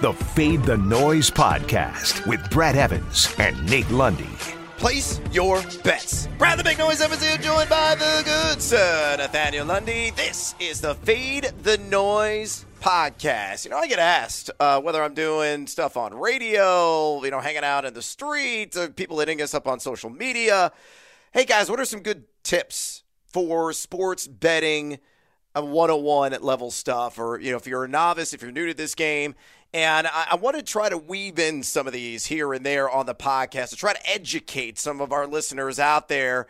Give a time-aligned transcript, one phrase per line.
[0.00, 4.30] the Fade the Noise podcast with Brad Evans and Nate Lundy.
[4.78, 6.26] Place your bets.
[6.38, 10.08] Brad the Big Noise Evans here, joined by the good sir Nathaniel Lundy.
[10.12, 13.66] This is the Fade the Noise podcast.
[13.66, 17.64] You know, I get asked uh, whether I'm doing stuff on radio, you know, hanging
[17.64, 20.72] out in the street, uh, people hitting us up on social media.
[21.32, 24.98] Hey guys, what are some good tips for sports betting?
[25.52, 28.68] A 101 at level stuff, or you know, if you're a novice, if you're new
[28.68, 29.34] to this game,
[29.72, 32.90] and I, I want to try to weave in some of these here and there
[32.90, 36.46] on the podcast to try to educate some of our listeners out there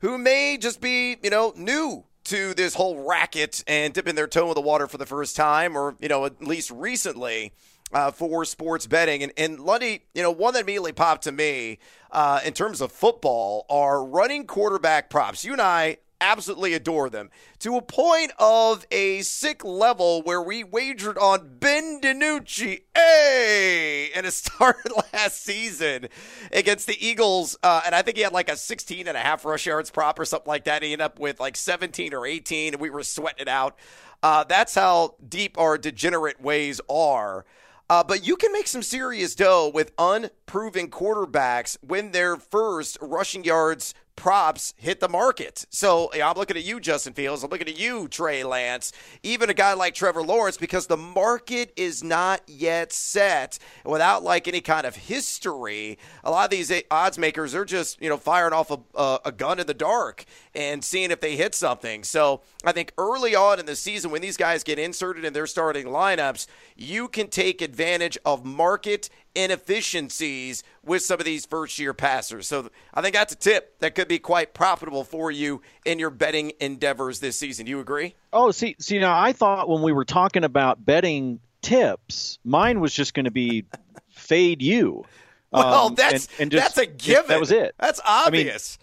[0.00, 4.48] who may just be, you know, new to this whole racket and dipping their toe
[4.48, 7.52] in the water for the first time, or you know, at least recently.
[7.94, 9.22] Uh, for sports betting.
[9.22, 11.78] And, and Lundy, you know, one that immediately popped to me
[12.10, 15.44] uh, in terms of football are running quarterback props.
[15.44, 20.62] You and I absolutely adore them to a point of a sick level where we
[20.64, 26.08] wagered on Ben DiNucci, hey, and it started last season
[26.52, 27.58] against the Eagles.
[27.62, 30.18] Uh, and I think he had like a 16 and a half rush yards prop
[30.18, 30.82] or something like that.
[30.82, 33.76] He ended up with like 17 or 18, and we were sweating it out.
[34.22, 37.44] Uh, that's how deep our degenerate ways are.
[37.90, 43.44] Uh, but you can make some serious dough with unproven quarterbacks when their first rushing
[43.44, 45.64] yards props hit the market.
[45.70, 47.42] So yeah, I'm looking at you, Justin Fields.
[47.42, 48.92] I'm looking at you, Trey Lance.
[49.22, 54.46] Even a guy like Trevor Lawrence, because the market is not yet set without like
[54.46, 55.98] any kind of history.
[56.24, 59.58] A lot of these odds makers are just you know firing off a, a gun
[59.58, 62.04] in the dark and seeing if they hit something.
[62.04, 65.46] So I think early on in the season, when these guys get inserted in their
[65.46, 71.94] starting lineups, you can take advantage of market inefficiencies with some of these first year
[71.94, 72.46] passers.
[72.46, 76.10] So I think that's a tip that could be quite profitable for you in your
[76.10, 77.66] betting endeavors this season.
[77.66, 78.14] Do you agree?
[78.32, 82.92] Oh, see, see, now I thought when we were talking about betting tips, mine was
[82.92, 83.64] just going to be
[84.10, 85.04] fade you.
[85.50, 87.28] Well, um, that's and, and just, that's a given.
[87.28, 87.74] That was it.
[87.78, 88.78] That's obvious.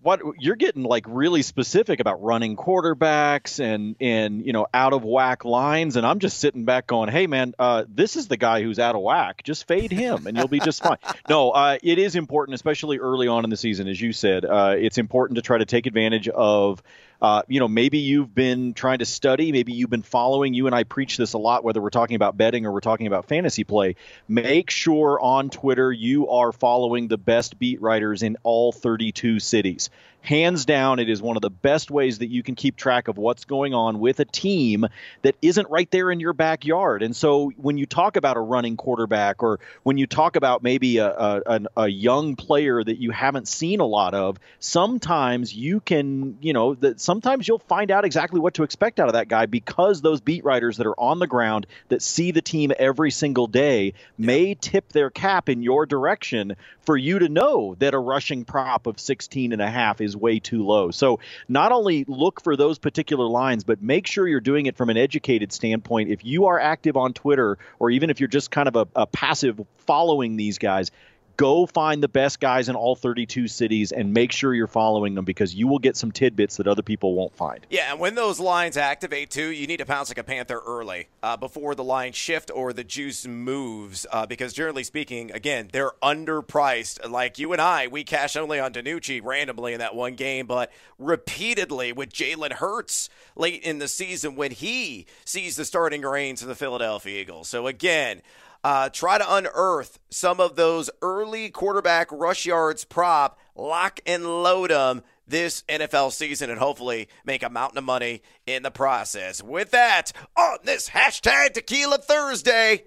[0.00, 5.02] What you're getting like really specific about running quarterbacks and and you know out of
[5.02, 5.96] whack lines.
[5.96, 8.94] And i'm just sitting back going hey man uh, this is the guy who's out
[8.94, 9.42] of whack.
[9.42, 10.98] Just fade him and you'll be just fine.
[11.28, 14.76] No uh, it is important especially early on in the season as you said uh,
[14.78, 16.82] it's important to try to take advantage of
[17.20, 20.54] uh, you know, maybe you've been trying to study, maybe you've been following.
[20.54, 23.06] You and I preach this a lot, whether we're talking about betting or we're talking
[23.06, 23.96] about fantasy play.
[24.28, 29.90] Make sure on Twitter you are following the best beat writers in all 32 cities
[30.20, 33.16] hands down, it is one of the best ways that you can keep track of
[33.16, 34.86] what's going on with a team
[35.22, 37.02] that isn't right there in your backyard.
[37.02, 40.98] And so when you talk about a running quarterback or when you talk about maybe
[40.98, 46.36] a, a, a young player that you haven't seen a lot of, sometimes you can,
[46.40, 49.46] you know, that sometimes you'll find out exactly what to expect out of that guy
[49.46, 53.46] because those beat writers that are on the ground that see the team every single
[53.46, 58.44] day may tip their cap in your direction for you to know that a rushing
[58.44, 60.90] prop of 16 and a half is way too low.
[60.90, 64.90] So not only look for those particular lines, but make sure you're doing it from
[64.90, 66.10] an educated standpoint.
[66.10, 69.06] If you are active on Twitter, or even if you're just kind of a, a
[69.06, 70.90] passive following these guys,
[71.38, 75.24] go find the best guys in all 32 cities and make sure you're following them
[75.24, 77.64] because you will get some tidbits that other people won't find.
[77.70, 81.08] Yeah, and when those lines activate too, you need to pounce like a panther early
[81.22, 85.92] uh, before the line shift or the juice moves uh, because generally speaking, again, they're
[86.02, 87.08] underpriced.
[87.08, 90.72] Like you and I, we cash only on DiNucci randomly in that one game, but
[90.98, 96.48] repeatedly with Jalen Hurts late in the season when he sees the starting reins of
[96.48, 97.48] the Philadelphia Eagles.
[97.48, 98.22] So again,
[98.64, 104.70] uh, try to unearth some of those early quarterback rush yards prop, lock and load
[104.70, 109.42] them this NFL season and hopefully make a mountain of money in the process.
[109.42, 112.84] With that, on this hashtag Tequila Thursday,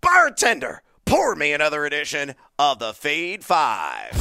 [0.00, 4.14] bartender, pour me another edition of the Fade Five.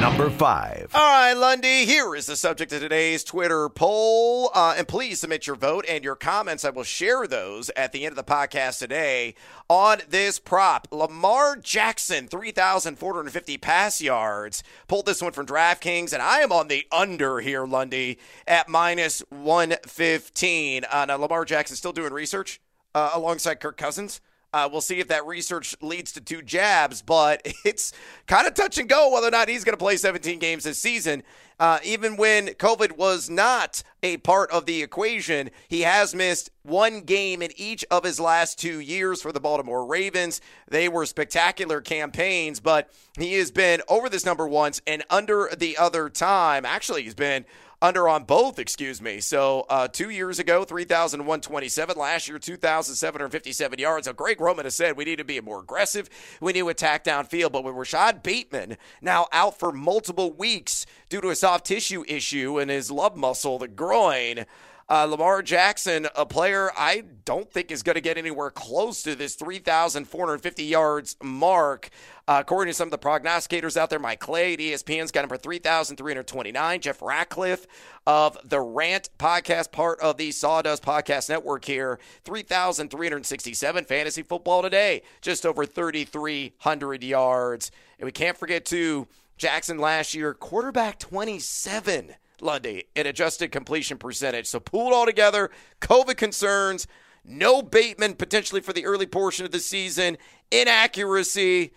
[0.00, 0.90] Number five.
[0.92, 4.50] All right, Lundy, here is the subject of today's Twitter poll.
[4.52, 6.64] Uh, and please submit your vote and your comments.
[6.64, 9.36] I will share those at the end of the podcast today
[9.68, 10.88] on this prop.
[10.90, 14.64] Lamar Jackson, 3,450 pass yards.
[14.88, 18.18] Pulled this one from DraftKings, and I am on the under here, Lundy,
[18.48, 20.86] at minus 115.
[20.90, 22.60] Uh, now, Lamar Jackson still doing research
[22.96, 24.20] uh, alongside Kirk Cousins.
[24.52, 27.92] Uh, we'll see if that research leads to two jabs, but it's
[28.26, 30.78] kind of touch and go whether or not he's going to play 17 games this
[30.78, 31.22] season.
[31.58, 37.02] Uh, even when COVID was not a part of the equation, he has missed one
[37.02, 40.40] game in each of his last two years for the Baltimore Ravens.
[40.68, 45.76] They were spectacular campaigns, but he has been over this number once and under the
[45.78, 46.66] other time.
[46.66, 47.44] Actually, he's been
[47.82, 49.20] under on both, excuse me.
[49.20, 51.98] So uh, two years ago, 3,127.
[51.98, 54.06] Last year, 2,757 yards.
[54.06, 56.08] So Greg Roman has said we need to be more aggressive.
[56.40, 57.52] We need to attack downfield.
[57.52, 62.60] But with Rashod Bateman now out for multiple weeks due to a soft tissue issue
[62.60, 64.46] in his love muscle, the groin,
[64.88, 69.14] uh, Lamar Jackson, a player I don't think is going to get anywhere close to
[69.14, 71.90] this 3,450 yards mark.
[72.28, 75.28] Uh, according to some of the prognosticators out there, Mike Clay at ESPN's got him
[75.28, 76.80] for 3,329.
[76.80, 77.66] Jeff Ratcliffe
[78.06, 83.84] of the Rant podcast, part of the Sawdust Podcast Network here, 3,367.
[83.84, 87.70] Fantasy Football Today, just over 3,300 yards.
[87.98, 94.46] And we can't forget, too, Jackson last year, quarterback 27 Lundy in adjusted completion percentage.
[94.46, 95.50] So pooled all together,
[95.80, 96.86] COVID concerns,
[97.24, 100.18] no Bateman potentially for the early portion of the season,
[100.50, 101.72] inaccuracy.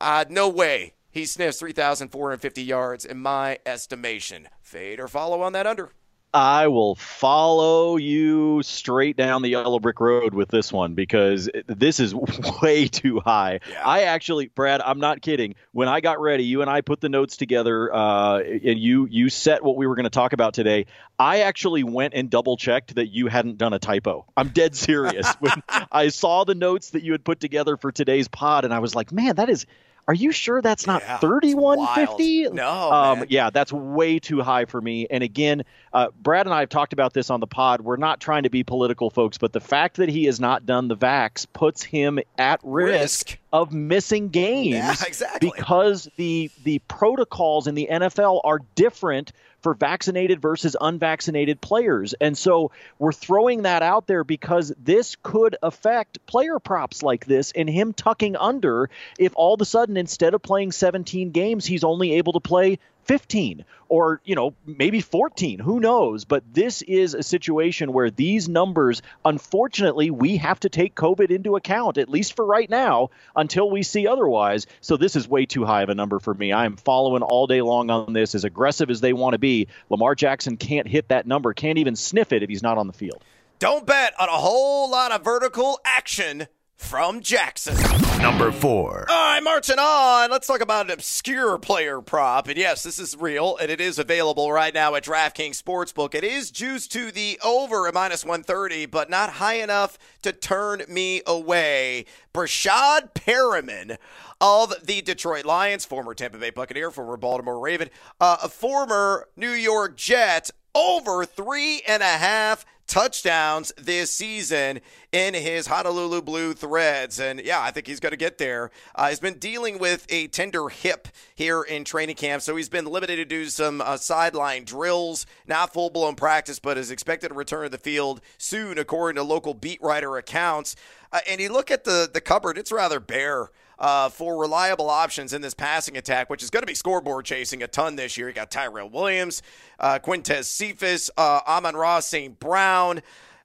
[0.00, 4.48] Uh, no way he sniffs 3,450 yards in my estimation.
[4.62, 5.92] Fade or follow on that under.
[6.32, 11.98] I will follow you straight down the yellow brick road with this one because this
[11.98, 12.14] is
[12.62, 13.60] way too high.
[13.68, 13.82] Yeah.
[13.84, 15.56] I actually, Brad, I'm not kidding.
[15.72, 19.28] When I got ready, you and I put the notes together, uh, and you you
[19.28, 20.86] set what we were going to talk about today.
[21.18, 24.26] I actually went and double checked that you hadn't done a typo.
[24.36, 25.28] I'm dead serious.
[25.40, 28.78] when I saw the notes that you had put together for today's pod, and I
[28.78, 29.66] was like, man, that is
[30.10, 32.50] are you sure that's not yeah, 3150?
[32.50, 32.92] No.
[32.92, 35.06] Um, yeah, that's way too high for me.
[35.08, 35.62] And again,
[35.92, 37.80] uh, Brad and I have talked about this on the pod.
[37.80, 40.88] We're not trying to be political, folks, but the fact that he has not done
[40.88, 43.38] the vax puts him at risk, risk.
[43.52, 45.50] of missing games yeah, exactly.
[45.52, 49.32] because the the protocols in the NFL are different
[49.62, 52.14] for vaccinated versus unvaccinated players.
[52.20, 57.52] And so we're throwing that out there because this could affect player props like this
[57.52, 58.88] and him tucking under
[59.18, 62.78] if all of a sudden instead of playing 17 games he's only able to play
[63.10, 66.24] 15 or you know maybe 14 who knows?
[66.24, 71.56] But this is a situation where these numbers unfortunately we have to take covid into
[71.56, 74.68] account at least for right now until we see otherwise.
[74.80, 76.52] So this is way too high of a number for me.
[76.52, 79.66] I am following all day long on this as aggressive as they want to be.
[79.88, 82.92] Lamar jackson can't hit that number can't even sniff it if he's not on the
[82.92, 83.24] field.
[83.58, 86.46] Don't bet on a whole lot of vertical action
[86.80, 87.76] from Jackson.
[88.20, 89.06] Number four.
[89.08, 90.30] All right, marching on.
[90.30, 92.48] Let's talk about an obscure player prop.
[92.48, 96.14] And yes, this is real, and it is available right now at DraftKings Sportsbook.
[96.14, 100.82] It is juiced to the over at minus 130, but not high enough to turn
[100.88, 102.06] me away.
[102.34, 103.96] Breshad Perriman
[104.40, 107.90] of the Detroit Lions, former Tampa Bay Buccaneer, former Baltimore Raven,
[108.20, 114.80] uh, a former New York Jet, over three and a half touchdowns this season
[115.12, 117.20] in his Honolulu Blue Threads.
[117.20, 118.72] And yeah, I think he's going to get there.
[118.96, 121.06] Uh, he's been dealing with a tender hip
[121.36, 125.72] here in training camp, so he's been limited to do some uh, sideline drills, not
[125.72, 129.54] full blown practice, but is expected to return to the field soon, according to local
[129.54, 130.74] beat writer accounts.
[131.12, 135.32] Uh, and you look at the, the cupboard, it's rather bare uh, for reliable options
[135.32, 138.28] in this passing attack, which is going to be scoreboard chasing a ton this year.
[138.28, 139.42] You got Tyrell Williams,
[139.78, 142.38] uh, Quintez Cephus, uh, Amon-Ra St.
[142.38, 143.00] Brown.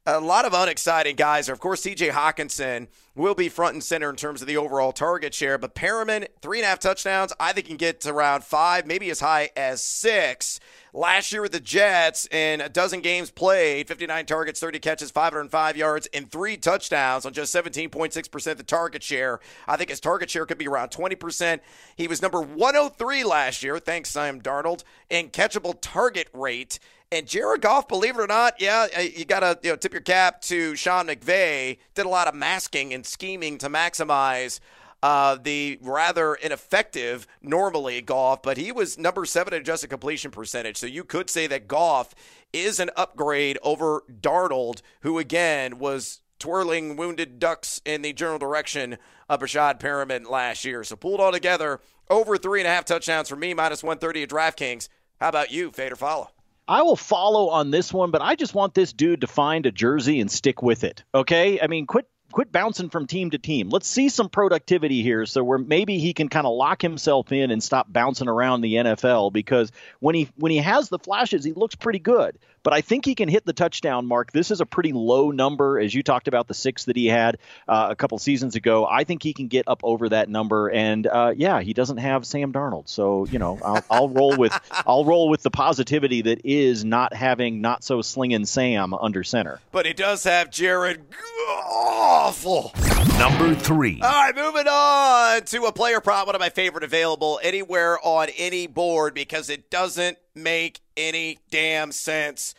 [0.07, 1.49] A lot of unexciting guys.
[1.49, 5.33] Of course, TJ Hockenson will be front and center in terms of the overall target
[5.33, 5.57] share.
[5.57, 7.33] But Perriman, three and a half touchdowns.
[7.39, 10.59] I think can get to around five, maybe as high as six.
[10.93, 15.75] Last year with the Jets, in a dozen games played, 59 targets, 30 catches, 505
[15.75, 19.39] yards, and three touchdowns on just 17.6% of the target share.
[19.67, 21.61] I think his target share could be around 20%.
[21.95, 26.77] He was number 103 last year, thanks Sam Darnold, in catchable target rate.
[27.11, 29.93] And Jared Goff, believe it or not, yeah, uh, you got to you know, tip
[29.93, 31.77] your cap to Sean McVay.
[31.93, 34.59] Did a lot of masking and scheming to maximize
[35.03, 40.77] uh, the rather ineffective normally Goff, but he was number seven in adjusted completion percentage.
[40.77, 42.15] So you could say that Goff
[42.51, 48.97] is an upgrade over Darnold, who again was twirling wounded ducks in the general direction
[49.29, 50.83] of Breshad Perriman last year.
[50.83, 54.29] So pulled all together, over three and a half touchdowns for me, minus 130 at
[54.29, 54.89] DraftKings.
[55.19, 56.31] How about you, Fade or Follow?
[56.67, 59.71] I will follow on this one, but I just want this dude to find a
[59.71, 61.03] jersey and stick with it.
[61.13, 61.59] Okay?
[61.61, 63.69] I mean, quit quit bouncing from team to team.
[63.69, 67.49] Let's see some productivity here so where maybe he can kind of lock himself in
[67.49, 71.53] and stop bouncing around the NFL because when he when he has the flashes, he
[71.53, 74.31] looks pretty good but I think he can hit the touchdown mark.
[74.31, 77.37] This is a pretty low number, as you talked about the six that he had
[77.67, 78.87] uh, a couple seasons ago.
[78.87, 82.25] I think he can get up over that number, and uh, yeah, he doesn't have
[82.25, 84.51] Sam Darnold, so you know I'll, I'll roll with
[84.87, 89.59] I'll roll with the positivity that is not having not so slinging Sam under center.
[89.71, 91.03] But he does have Jared
[91.47, 92.73] awful.
[93.19, 94.01] Number three.
[94.01, 98.29] All right, moving on to a player prop, one of my favorite available anywhere on
[98.35, 102.53] any board because it doesn't make any damn sense.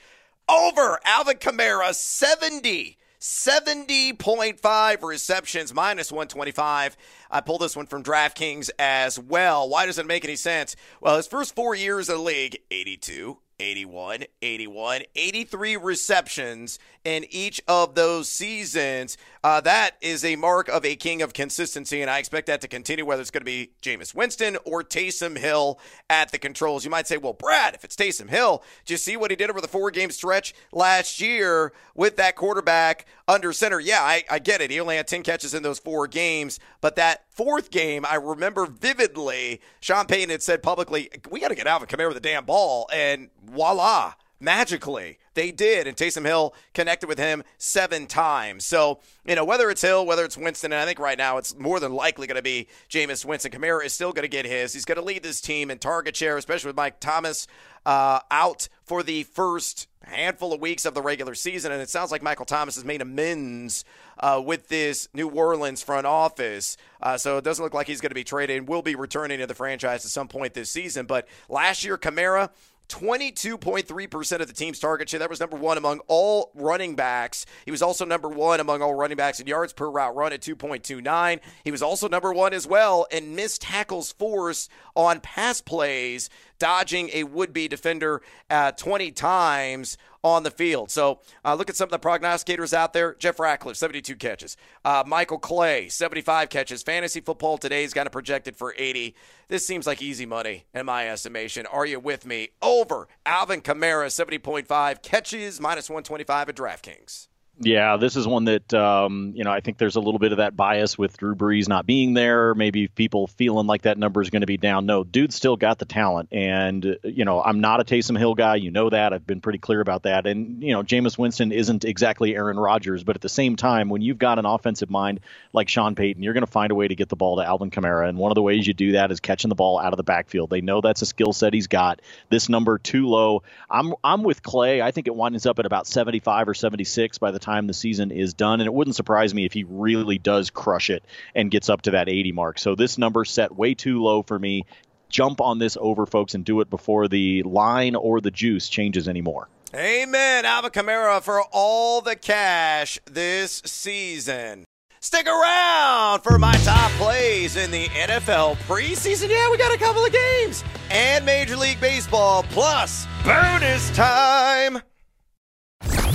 [0.49, 2.99] Over Alvin Kamara, 70.
[3.19, 6.97] 70.5 receptions, minus 125.
[7.31, 9.69] I pulled this one from DraftKings as well.
[9.69, 10.77] Why does it make any sense?
[11.01, 17.61] Well, his first four years in the league, 82, 81, 81, 83 receptions in each
[17.69, 19.17] of those seasons.
[19.45, 22.69] Uh, that is a mark of a king of consistency, and I expect that to
[22.69, 25.79] continue, whether it's going to be Jameis Winston or Taysom Hill
[26.11, 26.85] at the controls.
[26.85, 29.51] You might say, well, Brad, if it's Taysom Hill, do you see what he did
[29.51, 33.79] over the four game stretch last year with that quarterback under center?
[33.79, 34.71] Yeah, I, I get it.
[34.71, 38.67] He only had 10 catches in those four games, but that fourth game, I remember
[38.67, 42.45] vividly, Sean Payton had said publicly, we got to get Alvin Kamara with the damn
[42.45, 48.65] ball, and voila magically they did and Taysom Hill connected with him seven times.
[48.65, 51.57] So you know whether it's Hill whether it's Winston and I think right now it's
[51.57, 53.53] more than likely going to be Jameis Winston.
[53.53, 54.73] Kamara is still going to get his.
[54.73, 57.47] He's going to lead this team in target share especially with Mike Thomas
[57.85, 62.11] uh, out for the first handful of weeks of the regular season and it sounds
[62.11, 63.85] like Michael Thomas has made amends
[64.19, 66.77] uh, with this New Orleans front office.
[67.03, 69.39] Uh, so it doesn't look like he's going to be traded and will be returning
[69.39, 71.07] to the franchise at some point this season.
[71.07, 72.51] But last year Kamara
[72.89, 75.21] 22.3% of the team's target share.
[75.21, 77.47] That was number one among all running backs.
[77.65, 80.41] He was also number one among all running backs in yards per route run at
[80.41, 81.41] 2.29.
[81.65, 87.11] He was also number one as well in missed tackles force on pass plays, dodging
[87.13, 90.91] a would be defender uh, 20 times on the field.
[90.91, 93.15] So uh, look at some of the prognosticators out there.
[93.15, 94.57] Jeff Ratcliffe, 72 catches.
[94.85, 96.83] Uh, Michael Clay, 75 catches.
[96.83, 99.15] Fantasy football today's got it projected for 80.
[99.49, 101.67] This seems like easy money in my estimation.
[101.67, 102.49] Are you with me?
[102.61, 107.29] Over Alvin Kamara, 70.5 catches, minus 125 at DraftKings.
[107.59, 110.39] Yeah, this is one that um, you know I think there's a little bit of
[110.39, 112.55] that bias with Drew Brees not being there.
[112.55, 114.85] Maybe people feeling like that number is going to be down.
[114.85, 118.57] No, dude still got the talent, and you know I'm not a Taysom Hill guy.
[118.57, 120.27] You know that I've been pretty clear about that.
[120.27, 124.03] And you know Jameis Winston isn't exactly Aaron Rodgers, but at the same time, when
[124.03, 125.21] you've got an offensive mind
[125.55, 127.71] like Sean Payton, you're going to find a way to get the ball to Alvin
[127.71, 129.97] Kamara, and one of the ways you do that is catching the ball out of
[129.97, 130.51] the backfield.
[130.51, 132.03] They know that's a skill set he's got.
[132.29, 133.45] This number too low.
[133.71, 134.83] I'm I'm with Clay.
[134.83, 138.11] I think it winds up at about 75 or 76 by the time the season
[138.11, 138.61] is done.
[138.61, 141.93] And it wouldn't surprise me if he really does crush it and gets up to
[141.93, 142.59] that 80 mark.
[142.59, 144.65] So this number set way too low for me.
[145.09, 149.09] Jump on this over, folks, and do it before the line or the juice changes
[149.09, 149.49] anymore.
[149.75, 150.45] Amen.
[150.45, 154.65] Alvin Kamara for all the cash this season.
[155.01, 159.29] Stick around for my top plays in the NFL preseason.
[159.29, 164.81] Yeah, we got a couple of games and Major League Baseball plus bonus time.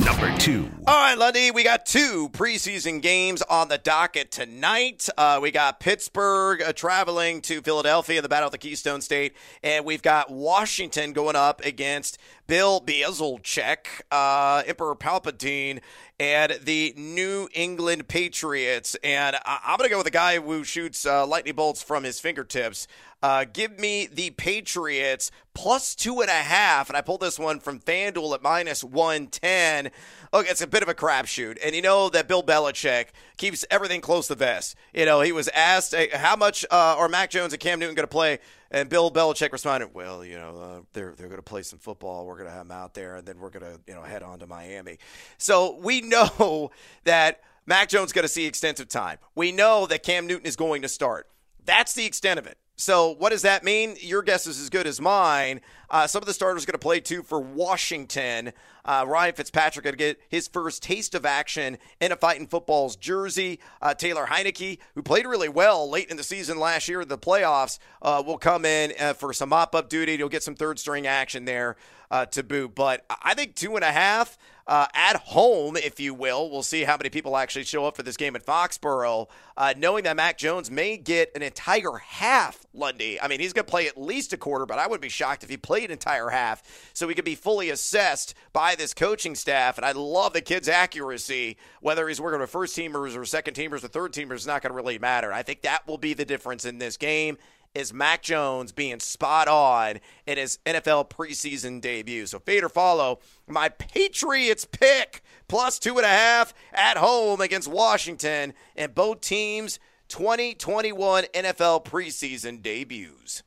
[0.03, 0.67] Number two.
[0.88, 5.08] All right, Lundy, we got two preseason games on the docket tonight.
[5.15, 9.36] Uh, we got Pittsburgh uh, traveling to Philadelphia in the Battle of the Keystone State,
[9.62, 12.17] and we've got Washington going up against
[12.48, 15.81] Bill Belichick, uh, Emperor Palpatine,
[16.22, 18.96] and the New England Patriots.
[19.04, 22.04] And I- am going to go with a guy who shoots uh, lightning bolts from
[22.04, 22.88] his fingertips.
[23.24, 26.90] Uh, give me the Patriots plus two and a half.
[26.90, 29.90] And I pulled this one from FanDuel at minus 110.
[30.32, 31.58] Look, it's a bit of a crapshoot.
[31.66, 34.75] And you know that Bill Belichick keeps everything close to vest.
[34.94, 38.04] You know, he was asked how much uh, are Mac Jones and Cam Newton going
[38.04, 38.38] to play?
[38.72, 42.25] And Bill Belichick responded, "Well, you know, uh, they're they're going to play some football.
[42.25, 44.24] We're going to have them out there, and then we're going to you know head
[44.24, 44.98] on to Miami."
[45.38, 46.72] So we know
[47.04, 49.18] that Mac Jones going to see extensive time.
[49.36, 51.28] We know that Cam Newton is going to start.
[51.66, 52.58] That's the extent of it.
[52.75, 53.96] So, what does that mean?
[54.00, 55.62] Your guess is as good as mine.
[55.90, 58.54] Uh, some of the starters are going to play too for Washington.
[58.84, 62.96] Uh, Ryan Fitzpatrick going to get his first taste of action in a fighting football's
[62.96, 63.60] jersey.
[63.82, 67.18] Uh, Taylor Heinicke, who played really well late in the season last year in the
[67.18, 70.18] playoffs, uh, will come in uh, for some mop up duty.
[70.18, 71.75] He'll get some third string action there
[72.10, 72.75] uh, to boot.
[72.75, 74.38] But I think two and a half
[74.68, 76.50] uh, at home, if you will.
[76.50, 80.04] We'll see how many people actually show up for this game at Foxborough, uh, knowing
[80.04, 83.20] that Mac Jones may get an entire half, Lundy.
[83.20, 85.44] I mean, he's going to play at least a quarter, but I would be shocked
[85.44, 86.63] if he played an entire half
[86.94, 89.78] so he could be fully assessed by this coaching staff.
[89.78, 91.58] And I love the kid's accuracy.
[91.82, 94.72] Whether he's working with first teamers or second teamers or third teamers is not going
[94.72, 95.34] to really matter.
[95.34, 97.38] I think that will be the difference in this game
[97.74, 102.25] is Mac Jones being spot on in his NFL preseason debut.
[102.25, 107.68] So fade or follow my Patriots pick plus two and a half at home against
[107.68, 109.80] Washington and both teams
[110.12, 113.44] 2021 NFL preseason debuts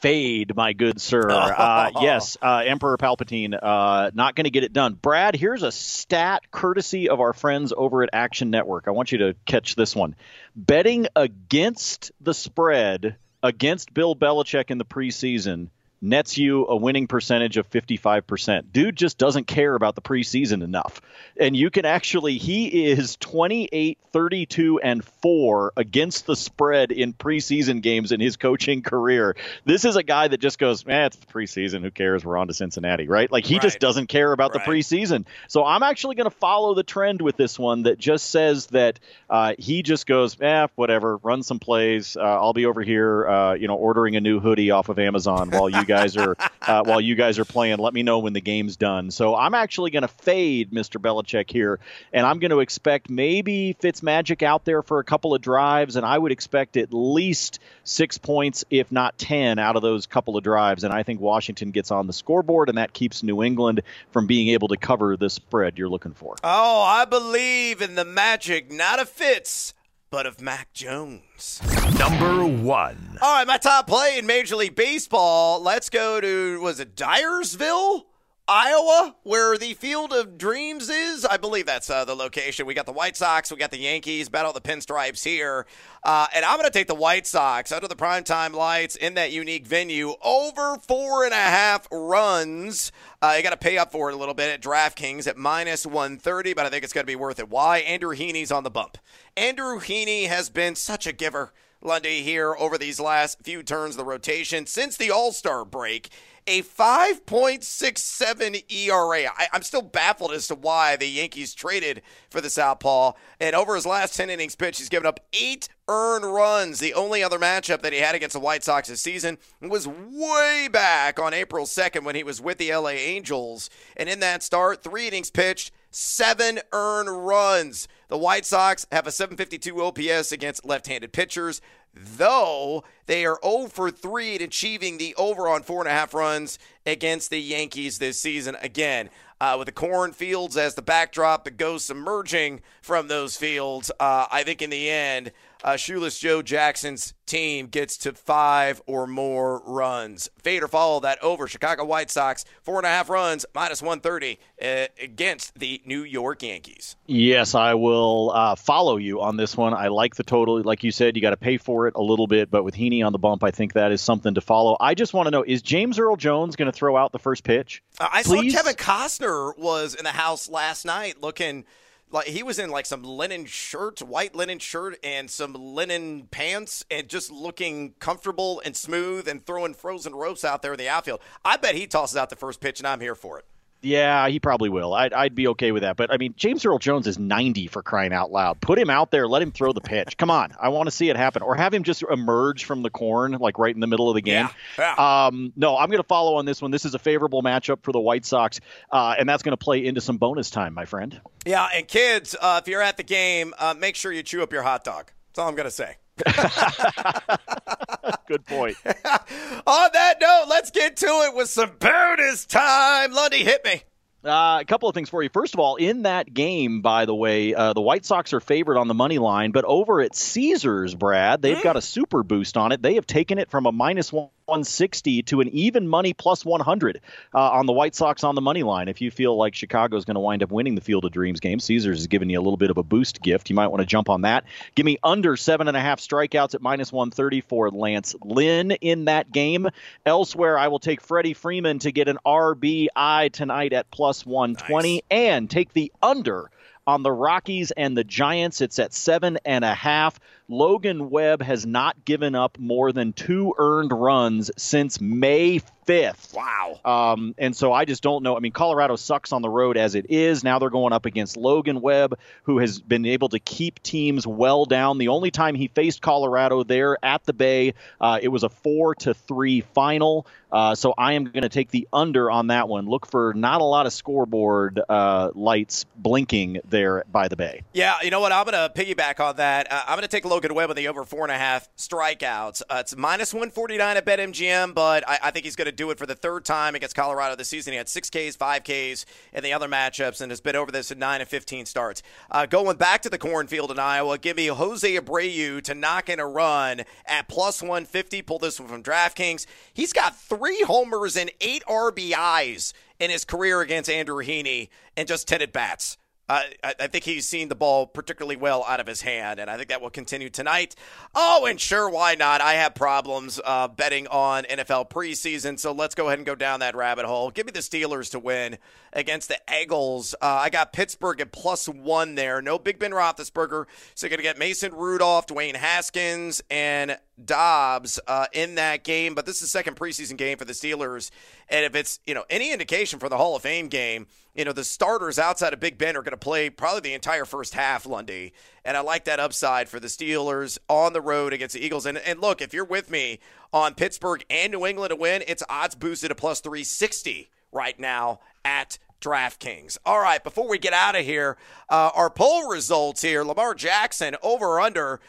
[0.00, 1.22] fade, my good sir.
[1.62, 4.94] Uh, yes, uh, Emperor Palpatine, uh, not going to get it done.
[4.94, 8.88] Brad, here's a stat courtesy of our friends over at Action Network.
[8.88, 10.16] I want you to catch this one.
[10.56, 15.68] Betting against the spread against Bill Belichick in the preseason
[16.02, 18.72] nets you a winning percentage of 55%.
[18.72, 21.00] Dude just doesn't care about the preseason enough.
[21.38, 27.80] And you can actually, he is 28, 32, and 4 against the spread in preseason
[27.80, 29.36] games in his coaching career.
[29.64, 31.82] This is a guy that just goes, man, it's the preseason.
[31.82, 32.24] Who cares?
[32.24, 33.30] We're on to Cincinnati, right?
[33.30, 33.62] Like he right.
[33.62, 34.64] just doesn't care about right.
[34.64, 35.24] the preseason.
[35.46, 38.98] So I'm actually going to follow the trend with this one that just says that
[39.30, 42.16] uh, he just goes, eh, whatever, run some plays.
[42.16, 45.50] Uh, I'll be over here, uh, you know, ordering a new hoodie off of Amazon
[45.50, 47.78] while you guys are uh, while you guys are playing.
[47.78, 49.10] Let me know when the game's done.
[49.10, 51.00] So I'm actually going to fade Mr.
[51.00, 51.78] Belichick here,
[52.12, 56.04] and I'm going to expect maybe Fitzmagic out there for a couple of drives, and
[56.04, 60.44] I would expect at least six points, if not ten, out of those couple of
[60.44, 60.84] drives.
[60.84, 64.48] And I think Washington gets on the scoreboard, and that keeps New England from being
[64.48, 66.36] able to cover the spread you're looking for.
[66.42, 69.74] Oh, I believe in the magic, not a Fitz
[70.12, 71.60] but of Mac Jones.
[71.98, 73.18] Number one.
[73.22, 75.60] All right, my top play in Major League Baseball.
[75.60, 78.02] Let's go to, was it Dyersville?
[78.48, 81.24] Iowa, where the Field of Dreams is.
[81.24, 82.66] I believe that's uh, the location.
[82.66, 85.64] We got the White Sox, we got the Yankees, battle the pinstripes here.
[86.02, 89.30] Uh, and I'm going to take the White Sox under the primetime lights in that
[89.30, 92.90] unique venue over four and a half runs.
[93.22, 95.86] Uh, you got to pay up for it a little bit at DraftKings at minus
[95.86, 97.48] 130, but I think it's going to be worth it.
[97.48, 97.78] Why?
[97.78, 98.98] Andrew Heaney's on the bump.
[99.36, 101.52] Andrew Heaney has been such a giver.
[101.82, 106.10] Lundy here over these last few turns of the rotation since the All Star break
[106.46, 109.32] a 5.67 ERA.
[109.36, 113.12] I, am still baffled as to why the Yankees traded for the Southpaw.
[113.38, 116.80] And over his last 10 innings pitch, he's given up eight earned runs.
[116.80, 120.68] The only other matchup that he had against the White Sox this season was way
[120.70, 123.70] back on April 2nd when he was with the LA Angels.
[123.96, 127.86] And in that start, three innings pitched, seven earned runs.
[128.12, 131.62] The White Sox have a 752 OPS against left handed pitchers
[131.94, 136.12] though they are 0 for 3 in achieving the over on four and a half
[136.14, 138.56] runs against the Yankees this season.
[138.60, 143.90] Again, uh, with the cornfields as the backdrop, the ghosts emerging from those fields.
[143.98, 145.32] Uh, I think in the end,
[145.62, 150.28] uh, Shoeless Joe Jackson's team gets to five or more runs.
[150.42, 151.46] Fade or follow that over.
[151.46, 156.42] Chicago White Sox, four and a half runs, minus 130 uh, against the New York
[156.42, 156.96] Yankees.
[157.06, 159.72] Yes, I will uh, follow you on this one.
[159.72, 160.60] I like the total.
[160.62, 163.04] Like you said, you got to pay for it a little bit, but with Heaney
[163.04, 164.76] on the bump, I think that is something to follow.
[164.80, 167.44] I just want to know is James Earl Jones going to throw out the first
[167.44, 167.82] pitch?
[167.98, 168.52] Uh, I Please?
[168.52, 171.64] saw Kevin Costner was in the house last night looking–
[172.12, 176.84] like he was in like some linen shirt, white linen shirt, and some linen pants,
[176.90, 181.20] and just looking comfortable and smooth, and throwing frozen ropes out there in the outfield.
[181.44, 183.46] I bet he tosses out the first pitch, and I'm here for it.
[183.82, 184.94] Yeah, he probably will.
[184.94, 185.96] I'd, I'd be okay with that.
[185.96, 188.60] But I mean, James Earl Jones is 90 for crying out loud.
[188.60, 189.26] Put him out there.
[189.26, 190.16] Let him throw the pitch.
[190.16, 190.52] Come on.
[190.60, 191.42] I want to see it happen.
[191.42, 194.22] Or have him just emerge from the corn, like right in the middle of the
[194.22, 194.48] game.
[194.78, 194.94] Yeah.
[194.96, 195.26] yeah.
[195.26, 196.70] Um, no, I'm going to follow on this one.
[196.70, 199.84] This is a favorable matchup for the White Sox, uh, and that's going to play
[199.84, 201.20] into some bonus time, my friend.
[201.44, 204.52] Yeah, and kids, uh, if you're at the game, uh, make sure you chew up
[204.52, 205.10] your hot dog.
[205.28, 205.96] That's all I'm going to say.
[208.26, 208.76] Good point.
[208.84, 213.12] On that note, let's get to it with some bonus time.
[213.12, 213.82] Lundy, hit me.
[214.24, 215.28] Uh, a couple of things for you.
[215.32, 218.78] First of all, in that game, by the way, uh, the White Sox are favored
[218.78, 221.62] on the money line, but over at Caesars, Brad, they've mm.
[221.62, 222.80] got a super boost on it.
[222.80, 227.00] They have taken it from a minus one 160 to an even money plus 100
[227.34, 228.88] uh, on the White Sox on the money line.
[228.88, 231.40] If you feel like Chicago is going to wind up winning the Field of Dreams
[231.40, 233.48] game, Caesars is giving you a little bit of a boost gift.
[233.48, 234.44] You might want to jump on that.
[234.74, 239.06] Give me under seven and a half strikeouts at minus 130 for Lance Lynn in
[239.06, 239.68] that game.
[240.04, 245.02] Elsewhere, I will take Freddie Freeman to get an RBI tonight at plus 120 nice.
[245.10, 246.50] and take the under
[246.86, 248.60] on the Rockies and the Giants.
[248.60, 250.20] It's at seven and a half.
[250.48, 256.34] Logan Webb has not given up more than two earned runs since May 5th.
[256.34, 256.80] Wow.
[256.84, 258.36] Um, and so I just don't know.
[258.36, 260.44] I mean, Colorado sucks on the road as it is.
[260.44, 264.64] Now they're going up against Logan Webb, who has been able to keep teams well
[264.64, 264.98] down.
[264.98, 268.94] The only time he faced Colorado there at the Bay, uh, it was a four
[268.96, 270.26] to three final.
[270.52, 272.86] Uh, so I am going to take the under on that one.
[272.86, 277.62] Look for not a lot of scoreboard uh, lights blinking there by the Bay.
[277.72, 278.32] Yeah, you know what?
[278.32, 279.72] I'm going to piggyback on that.
[279.72, 282.62] Uh, I'm going to take Logan Webb on the over four and a half strikeouts.
[282.68, 285.98] Uh, it's minus 149 at BetMGM, but I, I think he's going to do it
[285.98, 287.72] for the third time against Colorado this season.
[287.72, 290.90] He had six Ks, five Ks in the other matchups, and has been over this
[290.90, 292.02] in nine and 15 starts.
[292.30, 296.20] Uh, going back to the cornfield in Iowa, give me Jose Abreu to knock in
[296.20, 298.20] a run at plus 150.
[298.20, 299.46] Pull this one from DraftKings.
[299.72, 305.06] He's got three three homers and eight RBIs in his career against Andrew Heaney and
[305.06, 305.98] just 10 at bats.
[306.28, 309.56] I, I think he's seen the ball particularly well out of his hand, and I
[309.56, 310.74] think that will continue tonight.
[311.14, 312.40] Oh, and sure, why not?
[312.40, 316.60] I have problems uh, betting on NFL preseason, so let's go ahead and go down
[316.60, 317.30] that rabbit hole.
[317.30, 318.56] Give me the Steelers to win
[318.92, 320.14] against the Eagles.
[320.22, 322.40] Uh, I got Pittsburgh at plus one there.
[322.40, 328.26] No Big Ben Roethlisberger, so going to get Mason Rudolph, Dwayne Haskins, and Dobbs uh,
[328.32, 329.14] in that game.
[329.14, 331.10] But this is the second preseason game for the Steelers,
[331.48, 334.52] and if it's you know any indication for the Hall of Fame game you know,
[334.52, 337.84] the starters outside of Big Ben are going to play probably the entire first half,
[337.84, 338.32] Lundy.
[338.64, 341.84] And I like that upside for the Steelers on the road against the Eagles.
[341.84, 343.18] And, and look, if you're with me
[343.52, 348.20] on Pittsburgh and New England to win, it's odds boosted to plus 360 right now
[348.44, 349.76] at DraftKings.
[349.84, 351.36] All right, before we get out of here,
[351.68, 355.00] uh, our poll results here Lamar Jackson over under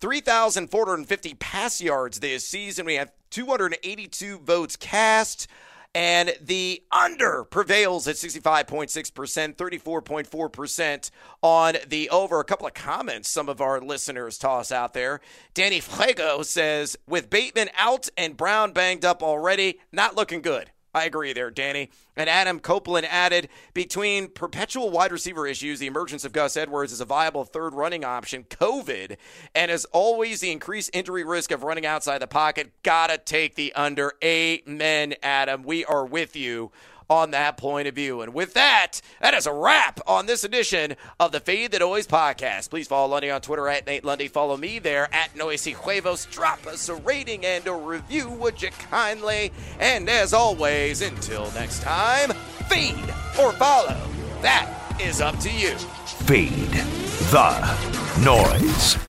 [0.00, 2.86] 3,450 pass yards this season.
[2.86, 5.48] We have 282 votes cast.
[5.94, 11.10] And the under prevails at 65.6%, 34.4%
[11.42, 12.40] on the over.
[12.40, 15.20] A couple of comments some of our listeners toss out there.
[15.54, 20.70] Danny Fuego says, with Bateman out and Brown banged up already, not looking good.
[20.98, 21.90] I agree there, Danny.
[22.16, 27.00] And Adam Copeland added between perpetual wide receiver issues, the emergence of Gus Edwards as
[27.00, 29.16] a viable third running option, COVID,
[29.54, 33.72] and as always, the increased injury risk of running outside the pocket, gotta take the
[33.74, 34.14] under.
[34.24, 35.62] Amen, Adam.
[35.62, 36.72] We are with you
[37.08, 38.22] on that point of view.
[38.22, 42.06] And with that, that is a wrap on this edition of the Fade the Noise
[42.06, 42.70] podcast.
[42.70, 44.28] Please follow Lundy on Twitter at Nate Lundy.
[44.28, 46.26] Follow me there at Noisy Huevos.
[46.26, 49.52] Drop us a rating and a review, would you kindly?
[49.80, 52.30] And as always, until next time,
[52.68, 53.02] feed
[53.40, 53.96] or follow.
[54.42, 55.74] That is up to you.
[56.26, 56.70] Feed
[57.30, 59.07] the noise.